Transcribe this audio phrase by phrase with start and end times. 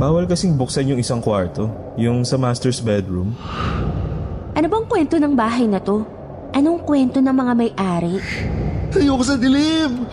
[0.00, 1.68] Bawal kasing buksan yung isang kwarto,
[2.00, 3.36] yung sa master's bedroom.
[4.56, 6.08] Ano bang kwento ng bahay na to?
[6.56, 8.16] Anong kwento ng mga may-ari?
[8.96, 10.08] Ayoko sa dilim!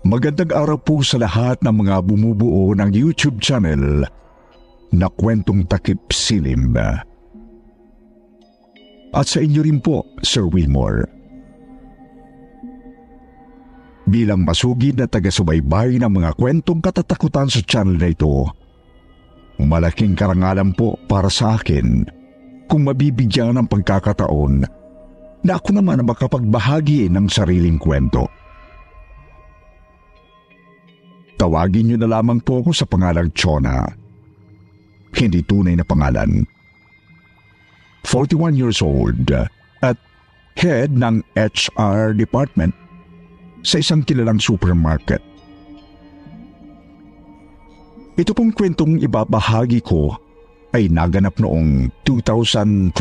[0.00, 4.08] Magandang araw po sa lahat ng mga bumubuo ng YouTube channel
[4.96, 6.72] na kwentong takip silim.
[9.12, 11.04] At sa inyo rin po, Sir Wilmore.
[14.08, 18.48] Bilang masugid na taga-subaybay ng mga kwentong katatakutan sa channel na ito,
[19.60, 22.08] malaking karangalan po para sa akin
[22.72, 24.64] kung mabibigyan ng pagkakataon
[25.44, 28.39] na ako naman ang makapagbahagi ng sariling kwento.
[31.40, 33.88] Tawagin niyo na lamang po ako sa pangalang Chona.
[35.16, 36.44] Hindi tunay na pangalan.
[38.04, 39.32] 41 years old
[39.80, 39.96] at
[40.60, 42.76] head ng HR department
[43.64, 45.24] sa isang kilalang supermarket.
[48.20, 50.12] Ito pong kwentong ibabahagi ko
[50.76, 52.92] ay naganap noong 2003.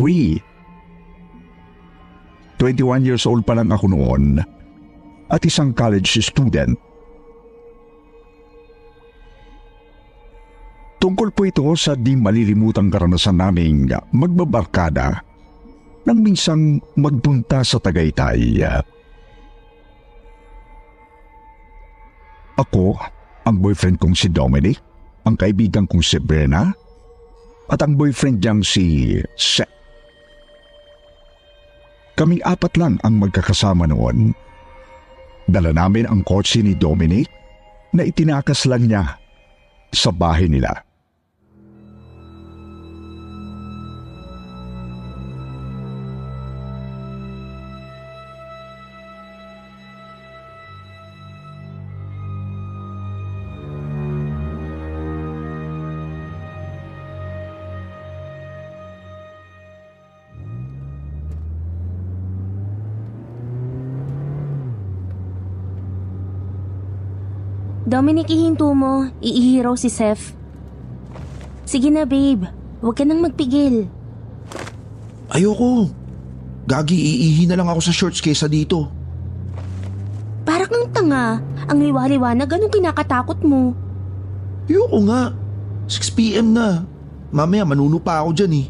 [2.56, 4.40] 21 years old pa lang ako noon
[5.28, 6.80] at isang college student
[11.10, 15.26] Tungkol po ito sa di malilimutang karanasan naming magbabarkada
[16.06, 18.62] nang minsang magpunta sa Tagaytay.
[22.62, 22.94] Ako,
[23.42, 24.78] ang boyfriend kong si Dominic,
[25.26, 26.70] ang kaibigan kong si Brena,
[27.74, 29.66] at ang boyfriend niyang si Seth.
[32.22, 34.38] Kaming apat lang ang magkakasama noon.
[35.50, 37.26] Dala namin ang kotse ni Dominic
[37.98, 39.18] na itinakas lang niya
[39.90, 40.86] sa bahay nila.
[67.88, 69.08] Dominic, ihinto mo.
[69.24, 70.36] Iihiraw si Seth.
[71.64, 72.50] Sige na, babe.
[72.82, 73.88] Huwag ka nang magpigil.
[75.30, 75.92] Ayoko.
[76.66, 78.90] Gagi, iihi na lang ako sa shorts kesa dito.
[80.44, 81.42] Para kang tanga.
[81.70, 83.78] Ang liwa-liwanag, anong kinakatakot mo?
[84.66, 85.34] Ayoko nga.
[85.90, 86.86] 6pm na.
[87.30, 88.68] Mamaya manuno pa ako dyan eh.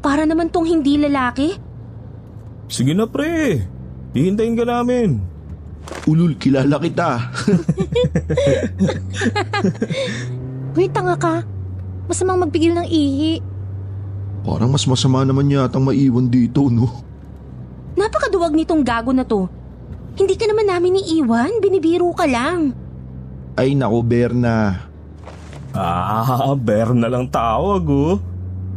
[0.00, 1.56] Para naman tong hindi lalaki.
[2.72, 3.64] Sige na pre,
[4.16, 5.20] hihintayin ka namin.
[6.08, 7.20] Ulul, kilala kita.
[10.76, 11.44] Wait, tanga ka.
[12.10, 13.38] Masamang magpigil ng ihi.
[14.42, 16.88] Parang mas masama naman yatang maiwan dito, no?
[17.94, 19.46] Napakaduwag nitong gago na to.
[20.16, 22.72] Hindi ka naman namin iiwan, binibiro ka lang.
[23.54, 24.88] Ay nako, Berna.
[25.70, 28.18] Ah, bear na lang tawag oh.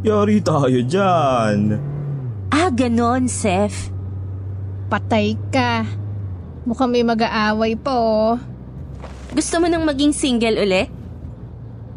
[0.04, 1.80] Yari tayo dyan.
[2.52, 3.90] Ah, ganon, Seth.
[4.92, 6.03] Patay ka.
[6.64, 8.40] Mukhang may mag-aaway pa oh.
[9.36, 10.88] Gusto mo nang maging single uli?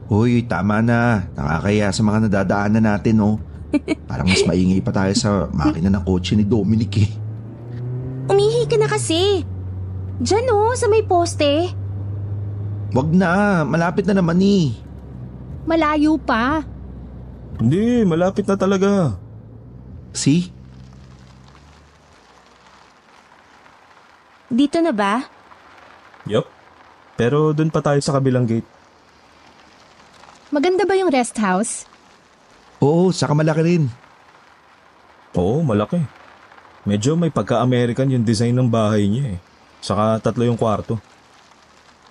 [0.07, 1.27] Hoy, tama na.
[1.35, 3.39] Nakakaya sa mga nadadaanan natin, no?
[4.09, 7.11] Parang mas maingay pa tayo sa makina ng kotse ni Dominic eh.
[8.31, 9.43] Umihi ka na kasi.
[10.19, 11.71] Diyan oh, sa may poste.
[12.95, 14.71] Wag na, malapit na naman eh.
[15.67, 16.63] Malayo pa.
[17.59, 19.19] Hindi, malapit na talaga.
[20.15, 20.56] See?
[24.47, 25.27] Dito na ba?
[26.23, 26.47] Yup.
[27.19, 28.67] Pero dun pa tayo sa kabilang gate.
[30.47, 31.83] Maganda ba yung rest house?
[32.79, 33.83] Oo, saka malaki rin.
[35.35, 35.99] Oo, malaki.
[36.87, 39.39] Medyo may pagka-American yung design ng bahay niya eh.
[39.83, 40.95] Saka tatlo yung kwarto.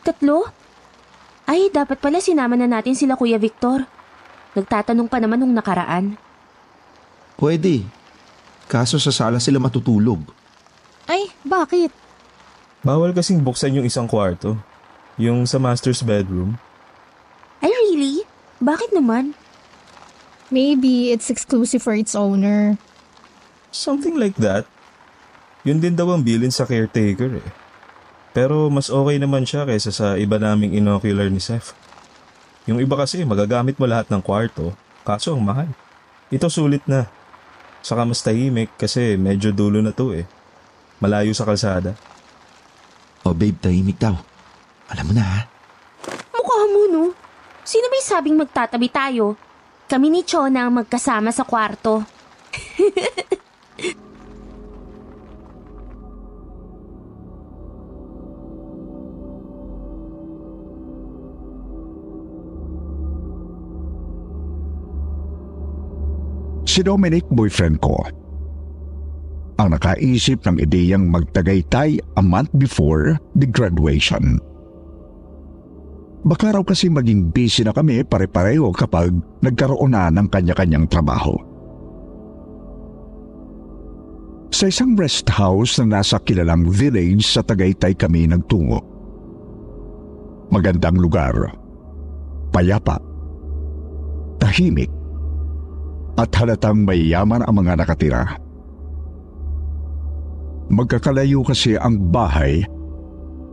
[0.05, 0.44] Tatlo?
[1.49, 3.89] Ay, dapat pala sinama na natin sila Kuya Victor.
[4.53, 6.21] Nagtatanong pa naman nung nakaraan.
[7.41, 7.87] Pwede.
[8.67, 10.21] Kaso sa sala sila matutulog.
[11.06, 12.06] Ay, bakit?
[12.87, 14.55] Bawal kasing buksan yung isang kwarto.
[15.19, 16.55] Yung sa master's bedroom.
[17.59, 18.23] Ay, really?
[18.62, 19.35] Bakit naman?
[20.55, 22.79] Maybe it's exclusive for its owner.
[23.75, 24.71] Something like that.
[25.67, 27.49] Yun din daw ang bilin sa caretaker eh.
[28.31, 31.75] Pero mas okay naman siya kaysa sa iba naming inocular ni Seth.
[32.71, 35.67] Yung iba kasi magagamit mo lahat ng kwarto, kaso ang mahal.
[36.31, 37.11] Ito sulit na.
[37.82, 40.23] Saka mas tahimik kasi medyo dulo na to eh.
[41.03, 41.99] Malayo sa kalsada.
[43.26, 44.14] O babe, tahimik daw.
[44.87, 45.40] Alam mo na ha?
[46.31, 47.05] Mukha mo, no?
[47.67, 49.34] Sino may sabing magtatabi tayo?
[49.90, 52.06] Kami ni Chona ang magkasama sa kwarto.
[66.76, 68.05] Si Dominic, boyfriend ko,
[69.56, 74.37] ang nakaisip ng ideyang magtagaytay a month before the graduation.
[76.26, 81.38] Baka raw kasi maging busy na kami pare-pareho kapag nagkaroon na ng kanya-kanyang trabaho.
[84.50, 88.81] Sa isang rest house na nasa kilalang village sa Tagaytay kami nagtungo.
[90.50, 91.35] Magandang lugar.
[92.50, 92.99] Payapa.
[94.43, 94.91] Tahimik.
[96.17, 98.45] At halatang mayayaman ang mga nakatira.
[100.67, 102.67] Magkakalayo kasi ang bahay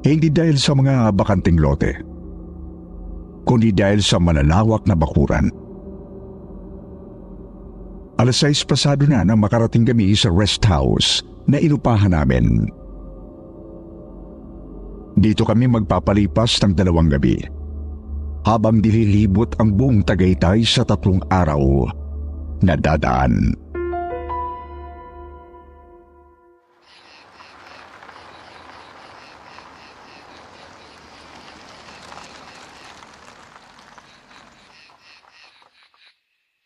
[0.04, 1.96] hindi dahil sa mga bakanting lote,
[3.48, 5.48] kundi dahil sa malalawak na bakuran.
[8.20, 12.68] Alas 6 pasado na nang makarating kami sa rest house na inupahan namin.
[15.16, 17.40] Dito kami magpapalipas ng dalawang gabi
[18.44, 21.88] habang dililibot ang buong Tagaytay sa tatlong araw
[22.60, 23.56] na dadaan.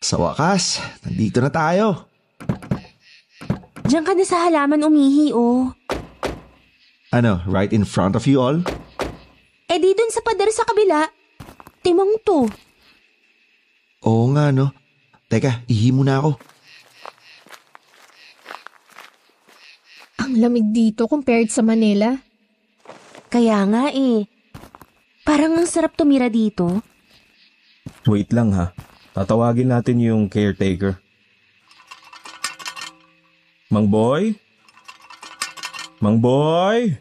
[0.08, 2.08] Sa wakas, nandito na tayo.
[3.84, 5.76] Diyan ka na sa halaman umihi, oh.
[7.12, 8.56] Ano, right in front of you all?
[9.68, 11.04] Eh di dun sa pader sa kabila.
[11.84, 12.48] Timang to.
[14.08, 14.72] Oo nga, no?
[15.28, 16.40] Teka, ihi muna ako.
[20.24, 22.16] Ang lamig dito compared sa Manila.
[23.28, 24.24] Kaya nga eh.
[25.28, 26.80] Parang ang sarap tumira dito.
[28.08, 28.72] Wait lang ha.
[29.18, 31.02] Tatawagin natin yung caretaker.
[33.74, 34.38] Mang Boy?
[35.98, 36.94] Mang Boy?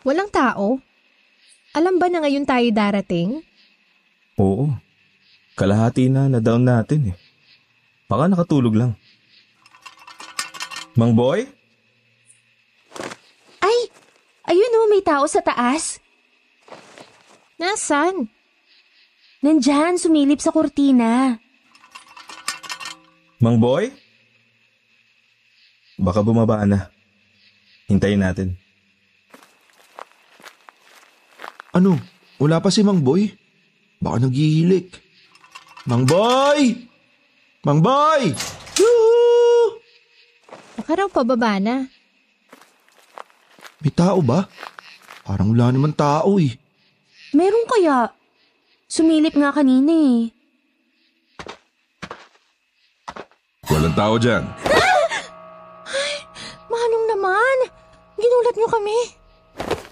[0.00, 0.80] Walang tao?
[1.76, 3.44] Alam ba na ngayon tayo darating?
[4.40, 4.72] Oo.
[5.60, 7.16] Kalahati na na down natin eh.
[8.08, 8.96] Baka nakatulog lang.
[10.96, 11.44] Mang Boy?
[13.60, 13.92] Ay!
[14.48, 16.00] Ayun oh, may tao sa taas.
[17.60, 18.39] Nasaan?
[19.40, 21.40] Nandyan, sumilip sa kurtina.
[23.40, 23.88] Mang Boy?
[25.96, 26.92] Baka bumaba na.
[27.88, 28.60] Hintayin natin.
[31.72, 31.96] Ano,
[32.36, 33.32] wala pa si Mang Boy?
[33.96, 34.92] Baka naghihilik.
[35.88, 36.76] Mang Boy!
[37.64, 38.36] Mang Boy!
[38.76, 39.80] Yoo!
[40.76, 41.88] Baka raw pababa na.
[43.80, 44.44] May tao ba?
[45.24, 46.52] Parang wala naman tao eh.
[47.32, 48.19] Meron kaya?
[48.90, 50.34] Sumilip nga kanina eh.
[53.70, 54.42] Walang tao dyan.
[56.66, 57.56] Manong naman!
[58.18, 58.98] Ginulat niyo kami.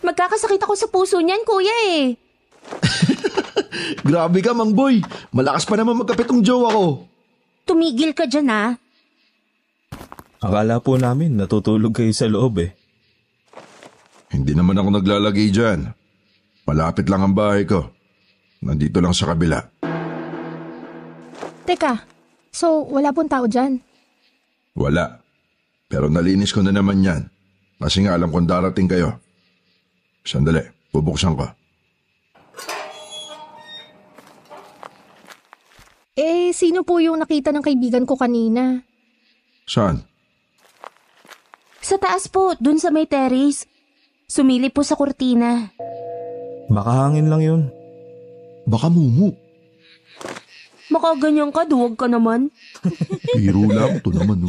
[0.02, 2.18] Magkakasakit ako sa puso niyan, kuya eh.
[4.08, 4.98] Grabe ka, Mang Boy.
[5.30, 7.06] Malakas pa naman magkapitong jowa ko.
[7.70, 8.74] Tumigil ka dyan ah.
[10.42, 12.74] Akala po namin natutulog kayo sa loob eh.
[14.34, 15.86] Hindi naman ako naglalagay dyan.
[16.66, 17.94] Malapit lang ang bahay ko.
[18.62, 19.58] Nandito lang sa kabila.
[21.68, 21.94] Teka,
[22.50, 23.78] so wala pong tao dyan?
[24.74, 25.20] Wala.
[25.88, 27.22] Pero nalinis ko na naman yan.
[27.78, 29.16] Kasi nga alam kong darating kayo.
[30.26, 30.60] Sandali,
[30.90, 31.46] bubuksan ko.
[36.18, 38.82] Eh, sino po yung nakita ng kaibigan ko kanina?
[39.70, 40.02] Saan?
[41.78, 43.70] Sa taas po, dun sa may terrace.
[44.26, 45.70] Sumilip po sa kurtina.
[46.68, 47.62] Makahangin lang yun.
[48.68, 49.32] Baka mumu.
[50.92, 52.52] Makaganyan ka, duwag ka naman.
[53.36, 54.00] Biro lang.
[54.00, 54.44] Ito naman.
[54.44, 54.48] No.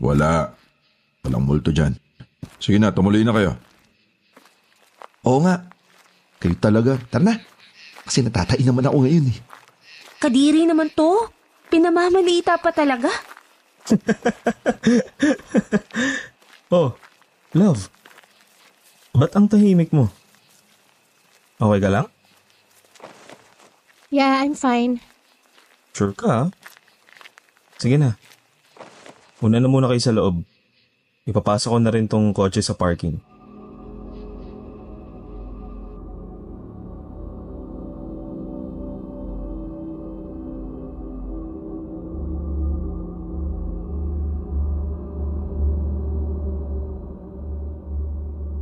[0.00, 0.56] Wala.
[1.20, 1.96] Walang multo dyan.
[2.56, 3.52] Sige na, tumuloy na kayo.
[5.28, 5.68] Oo nga.
[6.40, 6.96] Kayo talaga.
[7.12, 7.36] Tara na.
[8.08, 9.38] Kasi natatain naman ako ngayon eh.
[10.16, 11.28] Kadiri naman to.
[11.68, 13.12] Pinamamalita pa talaga?
[16.70, 16.94] Oh,
[17.50, 17.90] love.
[19.10, 20.06] Ba't ang tahimik mo?
[21.60, 22.06] Okay ka lang?
[24.08, 25.04] Yeah, I'm fine.
[25.92, 26.44] Sure ka, ha?
[27.76, 28.16] Sige na.
[29.44, 30.40] Una na muna kayo sa loob.
[31.28, 33.20] Ipapasok ko na rin tong kotse sa parking.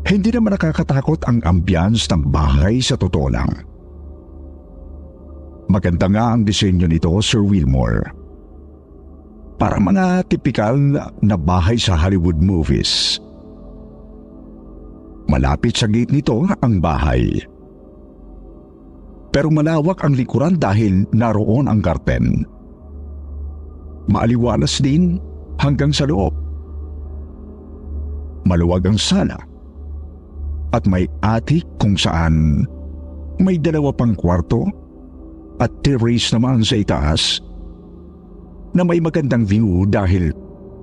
[0.08, 3.52] Hindi naman nakakatakot ang ambience ng bahay sa totoo lang.
[5.68, 8.08] Maganda nga ang disenyo nito, Sir Wilmore.
[9.60, 10.80] Parang mga tipikal
[11.20, 13.20] na bahay sa Hollywood movies.
[15.28, 17.28] Malapit sa gate nito ang bahay.
[19.28, 22.48] Pero malawak ang likuran dahil naroon ang garden.
[24.08, 25.20] Maaliwalas din
[25.60, 26.32] hanggang sa loob.
[28.48, 29.47] Maluwag ang sala
[30.72, 32.66] at may attic kung saan
[33.38, 34.66] may dalawa pang kwarto
[35.62, 37.40] at terrace naman sa itaas
[38.74, 40.30] na may magandang view dahil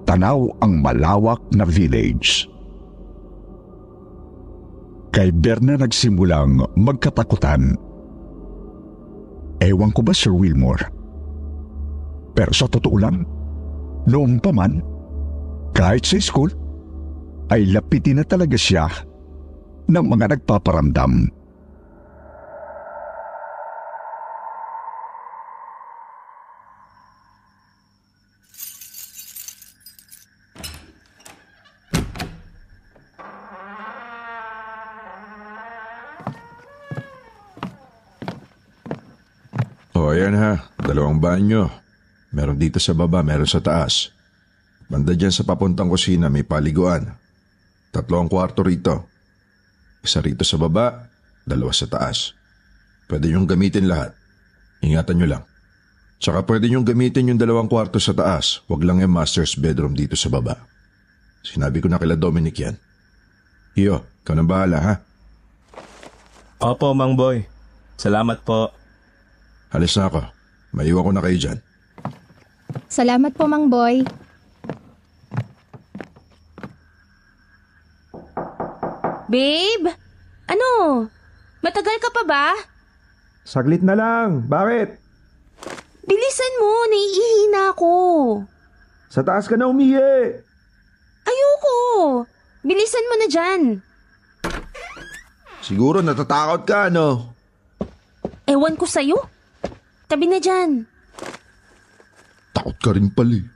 [0.07, 2.49] tanaw ang malawak na village.
[5.15, 7.79] Kay Berna nagsimulang magkatakutan.
[9.63, 10.91] Ewan ko ba Sir Wilmore?
[12.35, 13.23] Pero sa totoo lang,
[14.11, 14.83] noong pa man,
[15.71, 16.51] kahit sa school,
[17.47, 18.91] ay lapitin na talaga siya
[19.85, 21.29] ng mga nagpaparamdam.
[39.95, 40.59] O, ayan ha.
[40.75, 41.71] Dalawang banyo.
[42.35, 44.11] Meron dito sa baba, meron sa taas.
[44.91, 47.15] Banda dyan sa papuntang kusina, may paliguan.
[47.95, 49.14] Tatlo ang kwarto rito.
[50.05, 51.09] Isa rito sa baba,
[51.49, 52.37] dalawa sa taas.
[53.09, 54.13] Pwede niyong gamitin lahat.
[54.85, 55.43] Ingatan niyo lang.
[56.21, 58.61] Tsaka pwede niyong gamitin yung dalawang kwarto sa taas.
[58.69, 60.61] Huwag lang yung master's bedroom dito sa baba.
[61.41, 62.77] Sinabi ko na kila Dominic yan.
[63.73, 64.93] Iyo, ikaw nang bahala ha.
[66.61, 67.45] Opo, Mang Boy.
[67.97, 68.71] Salamat po.
[69.69, 70.21] Halis na ako.
[70.73, 71.59] Maiwan ko na kayo dyan.
[72.87, 74.05] Salamat po, Mang Boy.
[79.25, 79.89] Babe?
[80.45, 81.05] Ano?
[81.65, 82.47] Matagal ka pa ba?
[83.45, 84.45] Saglit na lang.
[84.45, 85.01] Bakit?
[86.05, 87.93] Bilisan mo, naiihina ako.
[89.09, 89.97] Sa taas ka na umihi.
[91.25, 91.77] Ayoko.
[92.61, 93.61] Bilisan mo na dyan.
[95.65, 97.33] Siguro natatakot ka, no?
[98.45, 99.17] Ewan ko sa'yo.
[100.05, 100.85] Tabi na dyan.
[102.53, 103.54] Takot ka rin pala eh.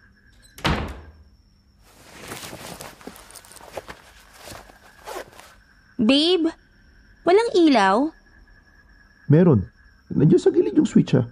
[5.99, 6.47] Babe,
[7.27, 8.07] walang ilaw?
[9.27, 9.67] Meron.
[10.09, 11.27] Nandiyan sa gilid yung switch ha.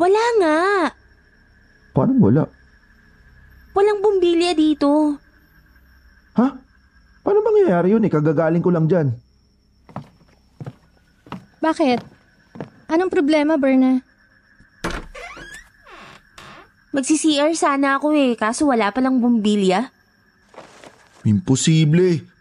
[0.00, 0.58] Wala nga.
[1.92, 2.44] Paano wala?
[3.76, 5.20] Walang bumbilya dito.
[6.40, 6.48] Ha?
[7.22, 8.10] Paano mangyayari yun eh?
[8.10, 9.12] Kagagaling ko lang dyan.
[11.60, 12.00] Bakit?
[12.88, 14.00] Anong problema, Berna?
[16.88, 19.92] Magsi-CR sana ako eh, kaso wala palang bumbilya.
[21.28, 22.37] Imposible.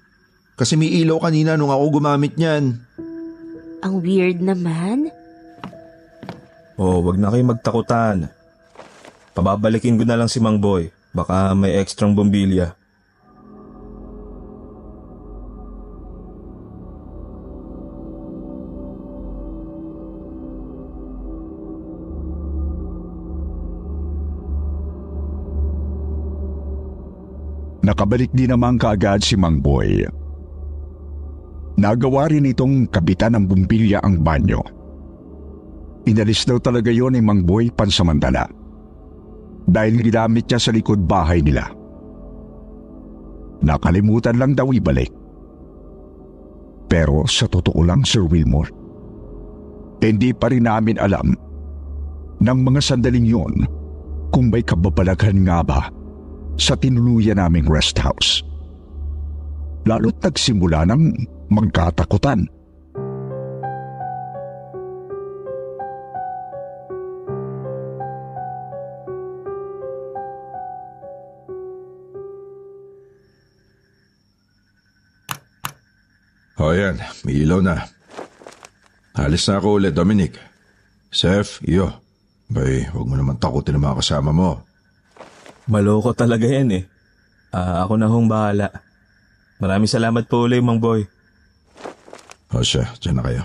[0.58, 2.82] Kasi may ilaw kanina nung ako gumamit niyan.
[3.86, 5.14] Ang weird naman.
[6.82, 8.34] Oh, wag na kayo magtakutan.
[9.38, 10.90] Pababalikin ko na lang si Mang Boy.
[11.14, 12.74] Baka may ekstrang bombilya.
[27.86, 30.10] Nakabalik din naman kaagad si Mang Boy.
[31.78, 34.66] Nagawa rin itong kabitan ng bumbilya ang banyo.
[36.10, 38.50] Inalis daw talaga yon ni Mang Boy pansamantala.
[39.68, 41.70] Dahil ginamit niya sa likod bahay nila.
[43.62, 45.14] Nakalimutan lang daw ibalik.
[46.88, 48.72] Pero sa totoo lang, Sir Wilmore,
[50.02, 51.36] hindi pa rin namin alam
[52.42, 53.54] ng mga sandaling yon
[54.32, 55.82] kung may kababalaghan nga ba
[56.58, 58.42] sa tinuluyan naming rest house.
[59.86, 61.02] Lalo't nagsimula ng
[61.50, 62.48] magkatakutan.
[76.58, 77.86] O yan, may ilaw na.
[79.14, 80.34] Halis na ako ulit, Dominic.
[81.14, 81.94] Seth, iyo.
[82.50, 84.66] Bay, huwag mo naman takutin ang mga kasama mo.
[85.70, 86.84] Maloko talaga yan eh.
[87.54, 88.72] Ah, ako na hong bahala.
[89.62, 91.06] Maraming salamat po ulit, Mang Boy.
[92.58, 93.44] O siya, dyan na kayo.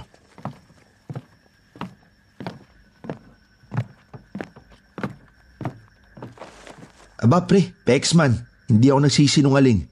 [7.21, 8.35] Aba pre, Pexman,
[8.73, 9.85] hindi ako nagsisinungaling.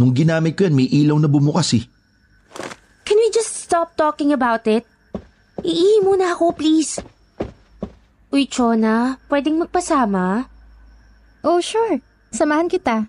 [0.00, 1.84] Nung ginamit ko yan, may ilaw na bumukas eh.
[3.04, 4.88] Can we just stop talking about it?
[5.60, 6.96] Iihi muna ako, please.
[8.32, 10.48] Uy, Chona, pwedeng magpasama?
[11.44, 12.00] Oh, sure.
[12.32, 13.04] Samahan kita.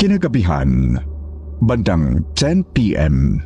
[0.00, 0.96] Kinagabihan,
[1.60, 3.36] bandang 10pm,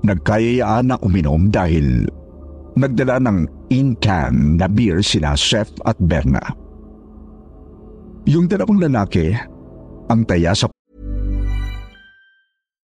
[0.00, 2.08] nagkayayaan na uminom dahil
[2.80, 6.40] nagdala ng in-can na beer sina Chef at Berna.
[8.24, 9.36] Yung dalawang lalaki,
[10.08, 10.64] ang taya sa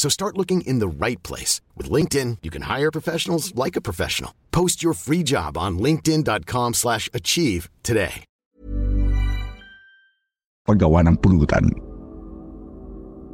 [0.00, 1.60] So start looking in the right place.
[1.76, 4.32] With LinkedIn, you can hire professionals like a professional.
[4.48, 8.24] Post your free job on linkedin.com slash achieve today.
[10.64, 11.66] paggawa ng pulutan.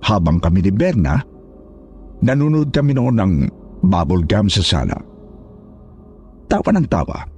[0.01, 1.21] Habang kami ni Berna,
[2.25, 3.33] nanonood kami noon ng
[3.85, 4.97] bubble gum sa sala.
[6.49, 7.36] Tawa ng tawa.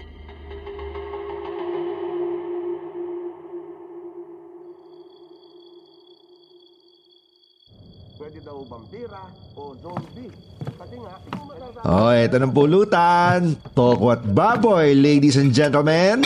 [11.89, 13.57] Oh, eto ng pulutan.
[13.73, 16.21] Tokwat baboy, ladies and gentlemen.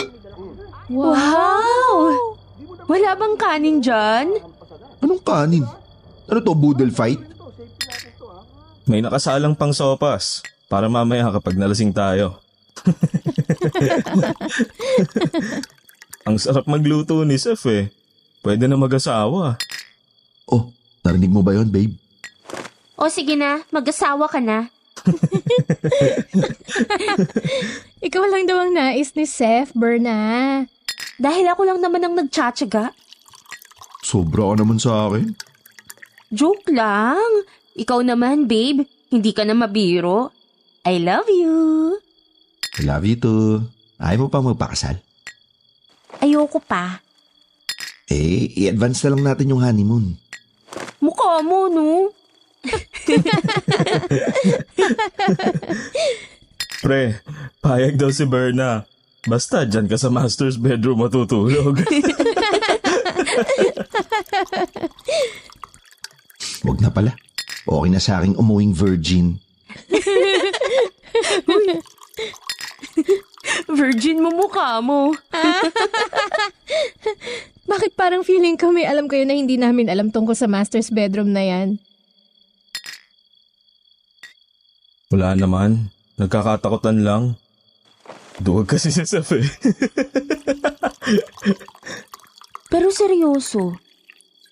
[0.91, 2.35] Wow!
[2.91, 4.43] Wala bang kanin dyan?
[4.99, 5.63] Anong kanin?
[6.27, 7.23] Ano to, boodle fight?
[8.83, 12.43] May nakasalang pang sopas para mamaya kapag nalasing tayo.
[16.27, 17.87] Ang sarap magluto ni Sef eh.
[18.43, 19.55] Pwede na mag-asawa.
[20.43, 20.75] Oh,
[21.07, 21.95] narinig mo ba yon, babe?
[22.99, 24.72] O sige na, mag-asawa ka na.
[28.07, 30.63] Ikaw lang daw ang nais ni Seth, Berna.
[31.19, 32.91] Dahil ako lang naman ang nagtsatsaga.
[34.03, 35.35] Sobra ka naman sa akin.
[36.33, 37.45] Joke lang.
[37.77, 38.83] Ikaw naman, babe.
[39.13, 40.31] Hindi ka na mabiro.
[40.83, 41.95] I love you.
[42.79, 43.63] I love you too.
[44.01, 44.99] Ayaw mo pa magpakasal?
[46.19, 46.99] Ayoko pa.
[48.11, 50.19] Eh, i-advance na lang natin yung honeymoon.
[50.99, 52.11] Mukha mo, no?
[56.83, 57.15] Pre,
[57.63, 58.83] payag daw si Berna.
[59.23, 61.79] Basta dyan ka sa master's bedroom matutulog.
[66.63, 67.15] Huwag na pala.
[67.63, 69.39] Okay na sa aking umuwing virgin.
[73.71, 75.15] Virgin mo mukha mo.
[77.63, 81.31] Bakit parang feeling ko may alam kayo na hindi namin alam tungkol sa master's bedroom
[81.31, 81.79] na yan?
[85.13, 85.93] Wala naman.
[86.17, 87.37] Nagkakatakutan lang.
[88.41, 89.45] Duwag kasi si Sef eh.
[92.73, 93.77] Pero seryoso,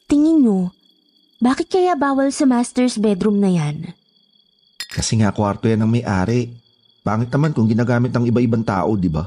[0.06, 0.69] tingin nyo,
[1.41, 3.97] bakit kaya bawal sa master's bedroom na yan?
[4.93, 6.54] Kasi nga kwarto yan ng may-ari.
[7.02, 9.26] Pangit naman kung ginagamit ng iba-ibang tao, di ba?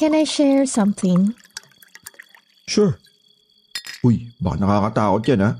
[0.00, 1.36] Can I share something?
[2.64, 2.96] Sure.
[4.00, 5.50] Uy, baka nakakatakot yan ha.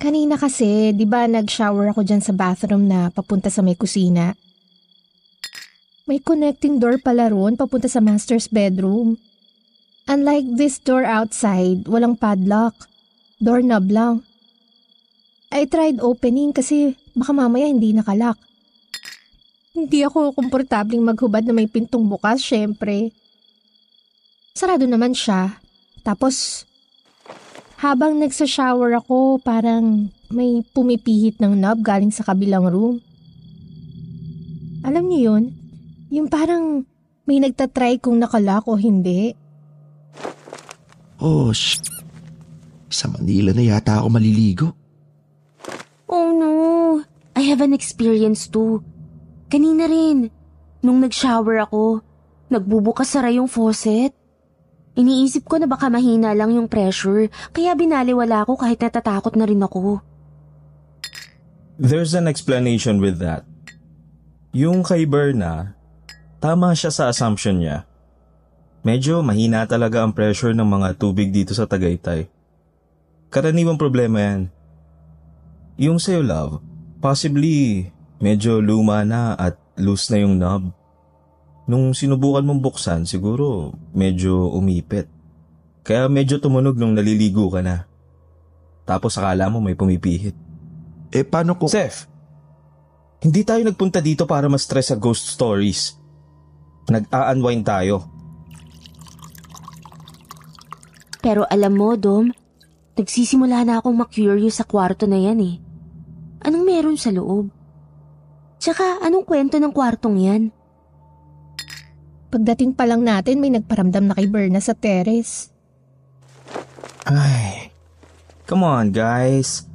[0.00, 4.32] Kanina kasi, di ba nag-shower ako dyan sa bathroom na papunta sa may kusina?
[6.08, 9.20] May connecting door pala roon papunta sa master's bedroom.
[10.08, 12.88] Unlike this door outside, walang padlock.
[13.44, 14.24] Doorknob lang.
[15.52, 18.40] I tried opening kasi baka mamaya hindi nakalak.
[19.76, 23.12] Hindi ako komportabling maghubad na may pintong bukas, syempre.
[24.56, 25.60] Sarado naman siya.
[26.00, 26.64] Tapos,
[27.80, 33.00] habang nagsa-shower ako, parang may pumipihit ng knob galing sa kabilang room.
[34.84, 35.44] Alam niyo yun?
[36.12, 36.84] Yung parang
[37.24, 39.32] may nagtatry kung nakalak o hindi.
[41.20, 41.80] Oh, sh-
[42.90, 44.68] Sa Manila na yata ako maliligo.
[46.10, 46.50] Oh no,
[47.38, 48.82] I have an experience too.
[49.46, 50.26] Kanina rin,
[50.82, 52.02] nung nag-shower ako,
[52.50, 54.10] nagbubukas sara yung faucet.
[55.00, 59.64] Iniisip ko na baka mahina lang yung pressure, kaya binaliwala ako kahit natatakot na rin
[59.64, 60.04] ako.
[61.80, 63.48] There's an explanation with that.
[64.52, 65.72] Yung kay Berna,
[66.36, 67.88] tama siya sa assumption niya.
[68.84, 72.28] Medyo mahina talaga ang pressure ng mga tubig dito sa Tagaytay.
[73.32, 74.52] Karaniwang problema yan.
[75.80, 76.60] Yung sa'yo, love,
[77.00, 77.88] possibly
[78.20, 80.76] medyo luma na at loose na yung knob.
[81.70, 85.06] Nung sinubukan mong buksan, siguro medyo umipit.
[85.86, 87.86] Kaya medyo tumunog nung naliligo ka na.
[88.82, 90.34] Tapos akala mo may pumipihit.
[91.14, 91.70] Eh paano kung...
[91.70, 92.10] Seth,
[93.22, 95.94] hindi tayo nagpunta dito para ma-stress sa ghost stories.
[96.90, 98.02] Nag-a-unwind tayo.
[101.22, 102.34] Pero alam mo, Dom,
[102.98, 105.56] nagsisimula na akong makurious sa kwarto na yan eh.
[106.42, 107.46] Anong meron sa loob?
[108.58, 110.42] Tsaka anong kwento ng kwartong yan?
[112.30, 115.50] Pagdating pa lang natin, may nagparamdam na kay Berna sa terrace.
[117.02, 117.74] Ay,
[118.46, 119.66] come on guys.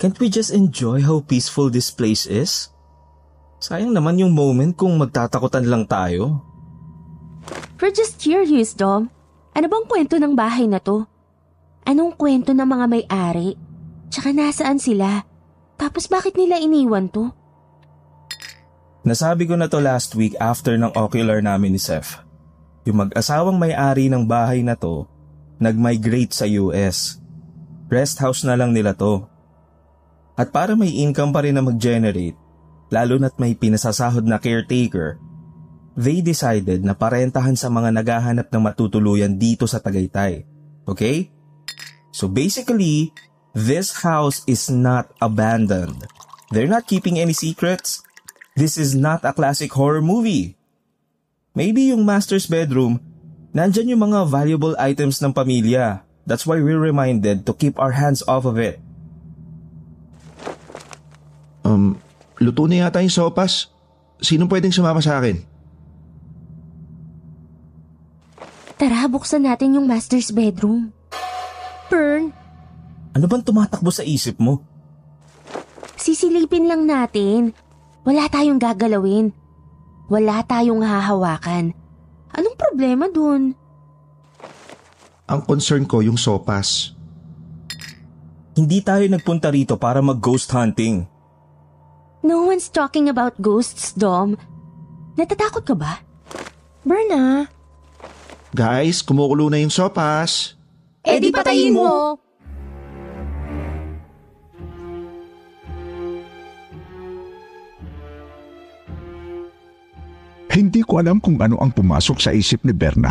[0.00, 2.72] Can't we just enjoy how peaceful this place is?
[3.62, 6.42] Sayang naman yung moment kung magtatakutan lang tayo.
[7.78, 9.12] We're just curious, Dom.
[9.52, 11.04] Ano bang kwento ng bahay na to?
[11.84, 13.54] Anong kwento ng mga may-ari?
[14.08, 15.22] Tsaka nasaan sila?
[15.76, 17.34] Tapos bakit nila iniwan to?
[19.02, 22.22] Nasabi ko na to last week after ng ocular namin ni Seth.
[22.86, 25.10] Yung mag-asawang may-ari ng bahay na to,
[25.58, 27.18] nag-migrate sa US.
[27.90, 29.26] Rest house na lang nila to.
[30.38, 32.38] At para may income pa rin na mag-generate,
[32.94, 35.18] lalo na't may pinasasahod na caretaker,
[35.98, 40.46] they decided na parentahan sa mga naghahanap ng matutuluyan dito sa Tagaytay.
[40.86, 41.30] Okay?
[42.14, 43.10] So basically,
[43.50, 46.06] this house is not abandoned.
[46.54, 48.04] They're not keeping any secrets.
[48.52, 50.60] This is not a classic horror movie.
[51.56, 53.00] Maybe yung master's bedroom,
[53.52, 56.04] nandyan yung mga valuable items ng pamilya.
[56.28, 58.78] That's why we're reminded to keep our hands off of it.
[61.64, 61.98] Um,
[62.38, 63.72] luto na yata yung sopas.
[64.22, 65.42] Sino pwedeng sumama sa akin?
[68.78, 70.94] Tara, buksan natin yung master's bedroom.
[71.90, 72.32] Bern,
[73.12, 74.64] Ano bang tumatakbo sa isip mo?
[76.00, 77.52] Sisilipin lang natin.
[78.02, 79.30] Wala tayong gagalawin.
[80.10, 81.70] Wala tayong hahawakan.
[82.34, 83.54] Anong problema dun?
[85.30, 86.92] Ang concern ko yung sopas.
[88.52, 91.08] Hindi tayo nagpunta rito para mag-ghost hunting.
[92.20, 94.36] No one's talking about ghosts, Dom.
[95.16, 96.04] Natatakot ka ba?
[96.84, 97.48] Berna.
[98.52, 100.54] Guys, kumukulo na yung sopas.
[101.02, 102.20] Eh di patayin mo!
[110.52, 113.08] Hindi ko alam kung ano ang pumasok sa isip ni Berna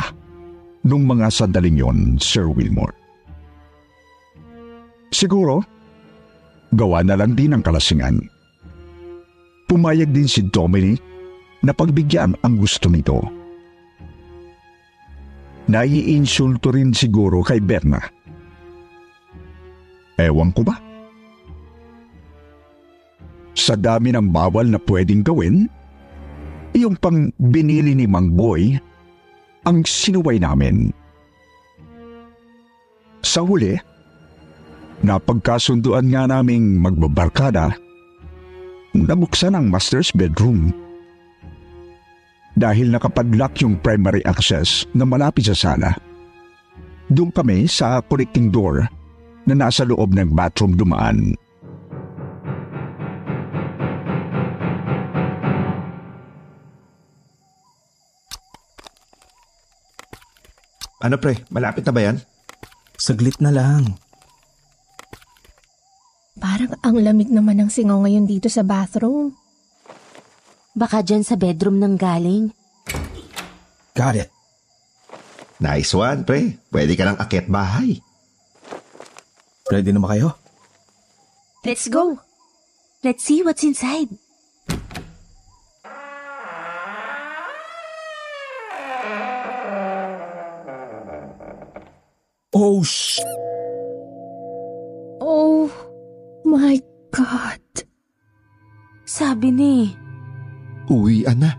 [0.86, 2.94] nung mga sandaling yon, Sir Wilmore.
[5.10, 5.66] Siguro,
[6.78, 8.22] gawa na lang din ang kalasingan.
[9.66, 11.02] Pumayag din si Dominic
[11.66, 13.26] na pagbigyan ang gusto nito.
[15.66, 18.02] Naiinsulto rin siguro kay Berna.
[20.22, 20.78] Ewan ko ba?
[23.58, 25.70] Sa dami ng bawal na pwedeng gawin,
[26.76, 28.76] yung pang binili ni Mang Boy
[29.68, 30.90] ang sinuway namin.
[33.22, 33.78] Sa huli,
[35.06, 37.78] napagkasunduan nga naming magbabarkada,
[38.98, 40.74] nabuksan ang master's bedroom.
[42.58, 45.96] Dahil nakapadlock yung primary access na malapit sa sala.
[47.08, 48.88] Doon kami sa connecting door
[49.48, 51.36] na nasa loob ng bathroom dumaan.
[61.02, 62.18] Ano pre, malapit na ba yan?
[62.96, 63.98] Saglit na lang.
[66.82, 69.38] Ang lamig naman ng singaw ngayon dito sa bathroom.
[70.74, 72.50] Baka dyan sa bedroom ng galing.
[73.94, 74.34] Got it.
[75.62, 76.58] Nice one, pre.
[76.74, 78.02] Pwede ka ng akyat bahay.
[79.70, 80.34] Ready na ba kayo?
[81.62, 82.18] Let's go.
[83.06, 84.10] Let's see what's inside.
[92.82, 93.22] Oh, sh...
[95.22, 95.70] Oh
[96.42, 96.82] my
[97.14, 97.62] God.
[99.06, 99.94] Sabi ni,
[100.90, 101.54] Uwi, na.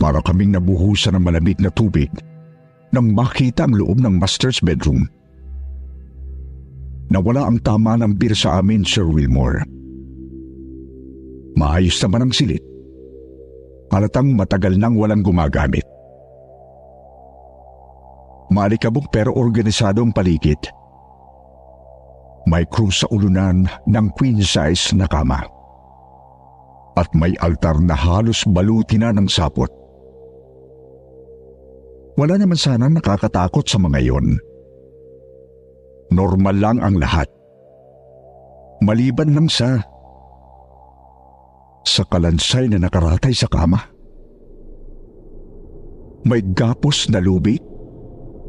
[0.00, 2.08] Para kaming nabuhusan ng malamig na tubig
[2.96, 5.04] nang makita ang loob ng master's bedroom.
[7.12, 9.68] Nawala ang tama ng beer sa amin, Sir Wilmore.
[11.60, 12.75] Maayos naman ang silit.
[13.96, 15.80] Halatang matagal nang walang gumagamit.
[18.52, 20.60] Malikabok pero organisado ang paligid.
[22.44, 25.40] May krus sa ulunan ng queen size na kama.
[26.92, 29.72] At may altar na halos baluti na ng sapot.
[32.20, 34.36] Wala naman sana nakakatakot sa mga yon.
[36.12, 37.32] Normal lang ang lahat.
[38.84, 39.80] Maliban lang sa
[41.86, 43.78] sa kalansay na nakaratay sa kama.
[46.26, 47.62] May gapos na lubid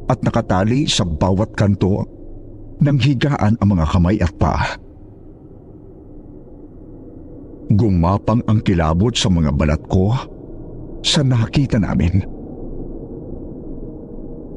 [0.09, 2.01] at nakatali sa bawat kanto
[2.81, 4.81] ng higaan ang mga kamay at paa.
[7.67, 10.17] Gumapang ang kilabot sa mga balat ko
[11.05, 12.25] sa nakita namin.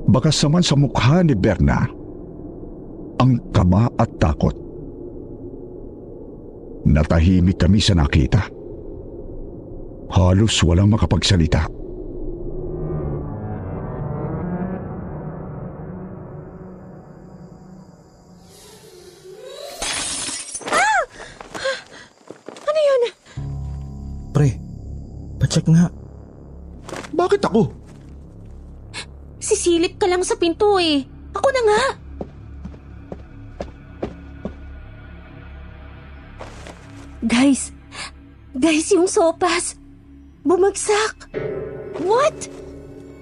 [0.09, 1.85] Bakas naman sa mukha ni Berna
[3.21, 4.57] ang kama at takot.
[6.89, 8.60] Natahimik kami sa nakita.
[10.11, 11.71] Halos walang makapagsalita.
[22.67, 23.03] Ano yun?
[24.35, 24.51] Pre,
[25.39, 25.89] pacheck nga.
[27.15, 27.81] Bakit ako?
[29.51, 31.03] sisilip ka lang sa pinto eh.
[31.35, 31.83] Ako na nga.
[37.27, 37.75] Guys,
[38.55, 39.77] guys yung sopas.
[40.51, 41.31] Bumagsak.
[42.03, 42.51] What?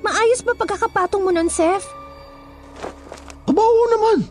[0.00, 1.84] Maayos ba pagkakapatong mo nun, Seth?
[3.44, 4.24] Abawo naman.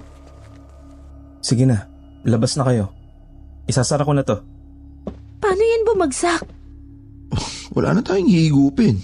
[1.38, 1.86] Sige na,
[2.26, 2.90] labas na kayo.
[3.70, 4.42] Isasara ko na to.
[5.38, 6.42] Paano yan bumagsak?
[7.78, 8.98] Wala na tayong higupin.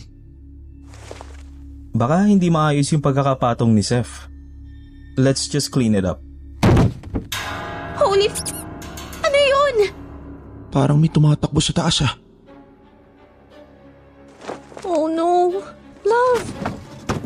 [1.93, 4.25] Baka hindi maayos yung pagkakapatong ni Seth.
[5.21, 6.17] Let's just clean it up.
[8.01, 8.41] Holy f...
[9.21, 9.93] Ano yun?
[10.73, 12.22] Parang may tumatakbo sa taas ah.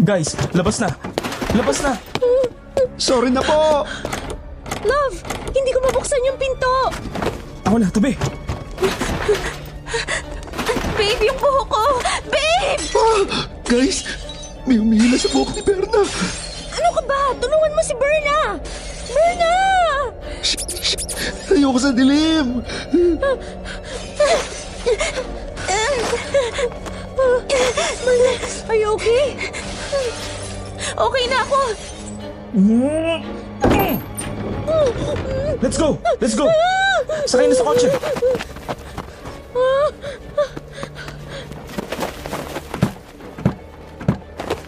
[0.08, 0.88] Guys, labas na!
[1.52, 2.00] Labas na!
[2.96, 3.84] Sorry na po!
[4.88, 5.20] Love,
[5.52, 6.96] hindi ko mabuksan yung pinto.
[7.68, 8.16] Ako na, tabi!
[10.96, 11.84] Babe, yung buhok ko!
[12.32, 12.80] Babe!
[12.96, 14.08] Ah, guys,
[14.64, 16.00] may umihila sa buhok ni Berna.
[16.72, 17.20] Ano ka ba?
[17.44, 18.64] Tulungan mo si Berna!
[19.12, 19.54] Berna!
[20.40, 20.56] Shh,
[20.88, 21.04] shh,
[21.52, 22.64] ayoko sa dilim.
[28.72, 29.36] Are you okay?
[30.98, 31.60] Okay na ako!
[35.62, 36.02] Let's go!
[36.20, 36.46] Let's go!
[37.30, 37.90] Sakay na sa kotse!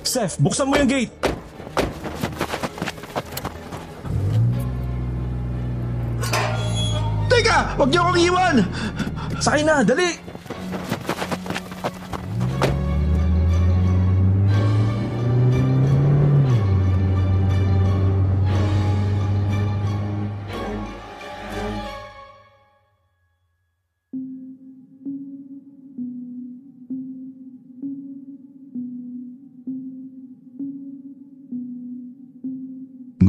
[0.05, 1.13] Seth, buksan mo yung gate!
[7.29, 8.55] Teka, wag niyo akong iwan!
[9.37, 10.28] Sakay na, dali!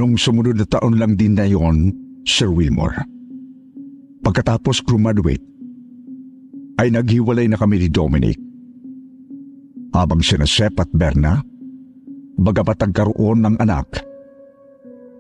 [0.01, 1.93] Nung sumunod na taon lang din na yon,
[2.25, 3.05] Sir Wilmore.
[4.25, 5.45] Pagkatapos graduate,
[6.81, 8.41] ay naghiwalay na kami ni Dominic.
[9.93, 11.45] Habang sina Sep at Berna,
[12.41, 14.01] bagamat nagkaroon ng anak,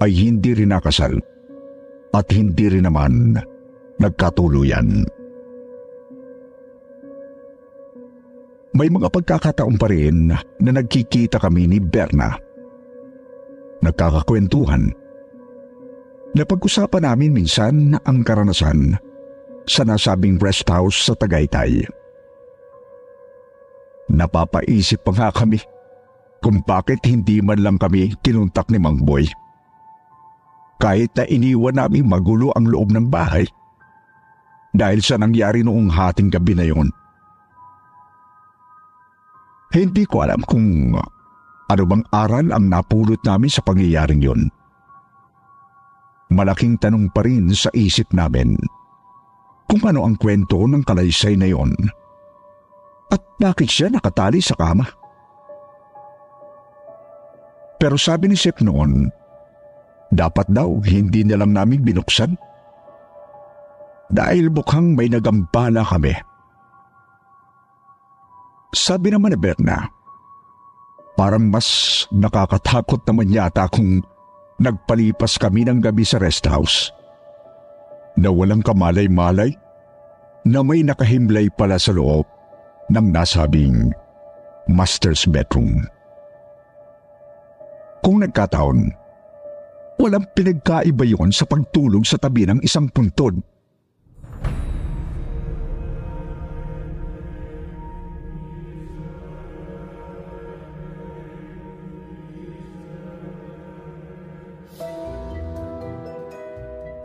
[0.00, 1.12] ay hindi rin nakasal
[2.16, 3.36] at hindi rin naman
[4.00, 5.04] nagkatuluyan.
[8.72, 12.32] May mga pagkakataon pa rin na nagkikita kami ni Berna.
[13.80, 14.92] Nagkakakwentuhan.
[16.36, 18.94] Napag-usapan namin minsan ang karanasan
[19.66, 21.82] sa nasabing rest house sa Tagaytay.
[24.10, 25.58] Napapaisip pa nga kami
[26.42, 29.26] kung bakit hindi man lang kami kinuntak ni Mang Boy.
[30.80, 33.44] Kahit na iniwan namin magulo ang loob ng bahay
[34.72, 36.88] dahil sa nangyari noong hating gabi na yon.
[39.70, 40.94] Hindi ko alam kung
[41.70, 44.50] ano bang aral ang napulot namin sa pangyayaring yon.
[46.34, 48.58] Malaking tanong pa rin sa isip namin
[49.70, 51.70] kung ano ang kwento ng kalaysay na yon
[53.10, 54.86] at bakit siya nakatali sa kama.
[57.80, 59.08] Pero sabi ni Sip noon,
[60.12, 62.36] dapat daw hindi na lang namin binuksan.
[64.10, 66.12] Dahil mukhang may nagambala kami.
[68.74, 69.86] Sabi naman ni Berna,
[71.20, 71.68] parang mas
[72.08, 74.00] nakakatakot naman yata kung
[74.56, 76.88] nagpalipas kami ng gabi sa rest house.
[78.16, 79.52] Na walang kamalay-malay,
[80.48, 82.24] na may nakahimlay pala sa loob
[82.88, 83.92] ng nasabing
[84.64, 85.84] master's bedroom.
[88.00, 88.88] Kung nagkataon,
[90.00, 93.36] walang pinagkaiba yon sa pagtulog sa tabi ng isang puntod.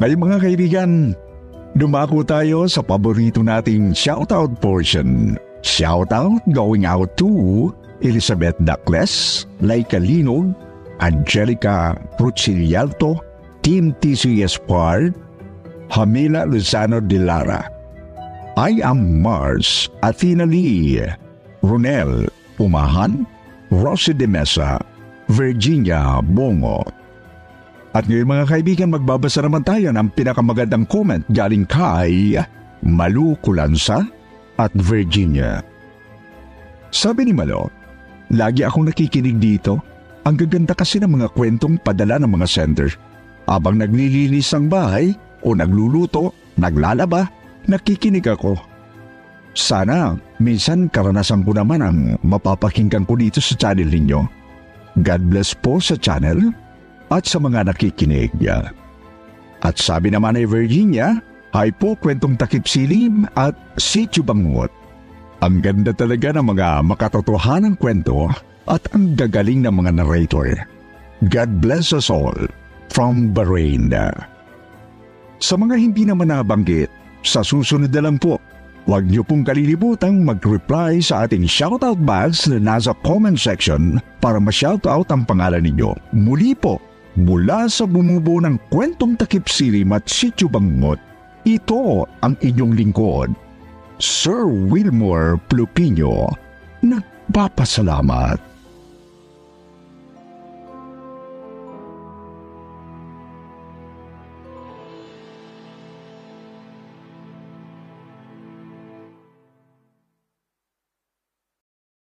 [0.06, 0.92] Ngayon mga kaibigan,
[1.74, 5.34] dumako tayo sa paborito nating shoutout portion.
[5.66, 7.74] Shoutout going out to
[8.06, 10.54] Elizabeth Dacles, Laika Linog,
[11.02, 13.18] Angelica Pruchilialto,
[13.66, 15.18] Team TCS Part,
[15.90, 17.66] Hamila Luzano de Lara.
[18.62, 21.02] I am Mars, Athena Lee,
[21.66, 22.30] Ronel
[22.62, 23.26] Pumahan,
[23.74, 24.78] Rosy de Mesa,
[25.34, 26.86] Virginia Bongo.
[27.96, 32.36] At ngayon mga kaibigan, magbabasa naman tayo ng pinakamagandang comment galing kay
[32.84, 34.04] Malu Kulansa
[34.60, 35.64] at Virginia.
[36.92, 37.72] Sabi ni Malo,
[38.34, 39.78] Lagi akong nakikinig dito.
[40.26, 42.90] Ang gaganda kasi ng mga kwentong padala ng mga sender.
[43.46, 45.14] Abang naglilinis ang bahay
[45.46, 47.30] o nagluluto, naglalaba,
[47.70, 48.58] nakikinig ako.
[49.54, 54.20] Sana minsan karanasan ko naman ang mapapakinggan ko dito sa channel ninyo.
[55.06, 56.65] God bless po sa channel
[57.16, 58.36] at sa mga nakikinig.
[59.64, 61.24] At sabi naman ni Virginia,
[61.56, 64.68] Hi po kwentong takip silim at sityo bangot.
[65.40, 68.28] Ang ganda talaga ng mga makatotohanang kwento
[68.68, 70.68] at ang gagaling ng mga narrator.
[71.32, 72.36] God bless us all
[72.92, 73.88] from Bahrain.
[75.40, 76.92] Sa mga hindi naman nabanggit,
[77.24, 78.36] sa susunod na lang po,
[78.84, 85.08] huwag niyo pong kalilibutang mag-reply sa ating shoutout box na nasa comment section para ma-shoutout
[85.08, 85.96] ang pangalan ninyo.
[86.12, 86.84] Muli po,
[87.16, 91.00] mula sa bumubuo ng kwentong takip silim at sityo bangot,
[91.48, 93.30] ito ang inyong lingkod,
[94.00, 96.32] Sir Wilmore Plupino,
[96.84, 98.55] nagpapasalamat.